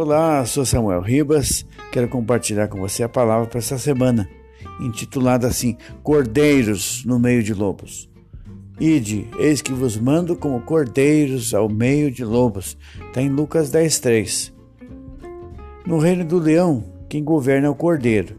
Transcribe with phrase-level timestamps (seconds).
[0.00, 1.66] Olá, sou Samuel Ribas.
[1.90, 4.30] Quero compartilhar com você a palavra para essa semana,
[4.80, 8.08] intitulada assim: Cordeiros no meio de lobos.
[8.78, 12.78] Ide, eis que vos mando como cordeiros ao meio de lobos.
[13.08, 14.54] Está em Lucas 10, 3.
[15.84, 18.36] No reino do leão, quem governa é o cordeiro.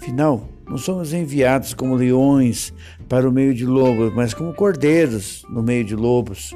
[0.00, 2.72] Afinal, não somos enviados como leões
[3.10, 6.54] para o meio de lobos, mas como cordeiros no meio de lobos.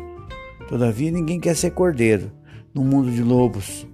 [0.71, 2.33] Todavia, ninguém quer ser cordeiro
[2.73, 3.87] no mundo de lobos.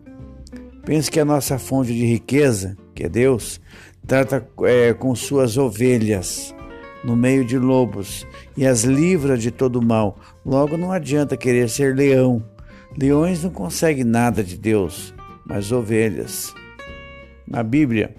[0.84, 3.60] Pense que a nossa fonte de riqueza, que é Deus,
[4.06, 6.54] trata é, com suas ovelhas
[7.02, 10.18] no meio de lobos e as livra de todo mal.
[10.44, 12.44] Logo, não adianta querer ser leão.
[12.96, 15.14] Leões não conseguem nada de Deus,
[15.46, 16.54] mas ovelhas.
[17.46, 18.14] Na Bíblia,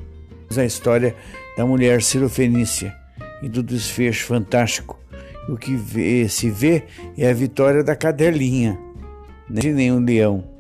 [0.56, 1.16] a história
[1.58, 2.96] da mulher cirofenícia
[3.42, 5.00] e do desfecho fantástico.
[5.50, 6.84] O que vê, se vê
[7.18, 8.80] é a vitória da cadelinha,
[9.50, 9.62] né?
[9.62, 10.55] de nenhum leão.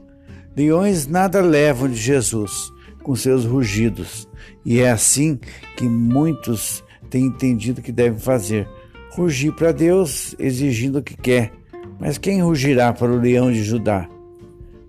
[0.56, 2.72] Leões nada levam de Jesus
[3.03, 4.28] com seus rugidos,
[4.64, 5.39] e é assim
[5.78, 8.67] que muitos têm entendido que devem fazer:
[9.11, 11.52] rugir para Deus, exigindo o que quer.
[12.00, 14.09] Mas quem rugirá para o leão de Judá?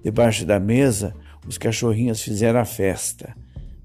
[0.03, 1.15] Debaixo da mesa,
[1.47, 3.35] os cachorrinhos fizeram a festa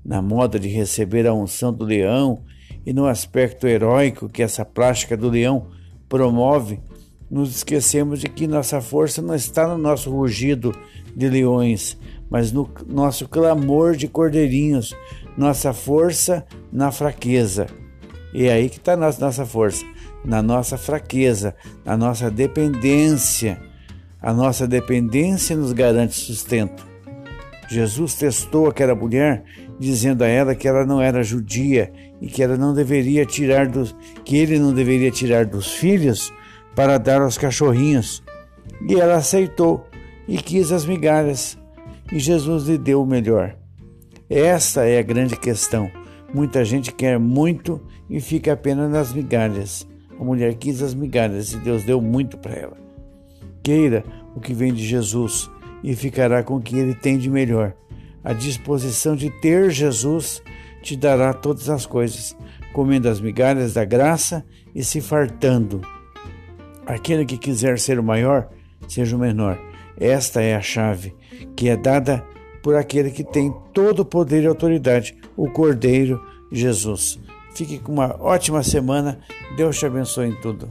[0.03, 2.43] na moda de receber a unção do leão
[2.85, 5.67] e no aspecto heróico que essa plástica do leão
[6.09, 6.79] promove,
[7.31, 10.75] nos esquecemos de que nossa força não está no nosso rugido
[11.15, 11.97] de leões,
[12.29, 14.93] mas no nosso clamor de cordeirinhos,
[15.37, 17.67] nossa força na fraqueza.
[18.33, 19.85] E é aí que está a nossa, nossa força,
[20.25, 23.61] na nossa fraqueza, na nossa dependência.
[24.21, 26.85] A nossa dependência nos garante sustento.
[27.67, 29.43] Jesus testou aquela mulher,
[29.79, 33.95] dizendo a ela que ela não era judia e que ela não deveria tirar dos,
[34.23, 36.31] que ele não deveria tirar dos filhos
[36.75, 38.23] para dar aos cachorrinhos.
[38.87, 39.85] E ela aceitou
[40.27, 41.57] e quis as migalhas.
[42.11, 43.55] E Jesus lhe deu o melhor.
[44.29, 45.91] Essa é a grande questão.
[46.33, 49.87] Muita gente quer muito e fica apenas nas migalhas.
[50.19, 52.77] A mulher quis as migalhas e Deus deu muito para ela.
[53.63, 54.03] Queira
[54.35, 55.49] o que vem de Jesus
[55.83, 57.73] e ficará com o que ele tem de melhor.
[58.23, 60.41] A disposição de ter Jesus
[60.81, 62.35] te dará todas as coisas,
[62.73, 65.81] comendo as migalhas da graça e se fartando.
[66.91, 68.49] Aquele que quiser ser o maior,
[68.85, 69.57] seja o menor.
[69.97, 71.15] Esta é a chave
[71.55, 72.21] que é dada
[72.61, 76.21] por aquele que tem todo o poder e autoridade, o Cordeiro
[76.51, 77.17] Jesus.
[77.55, 79.19] Fique com uma ótima semana.
[79.55, 80.69] Deus te abençoe em tudo.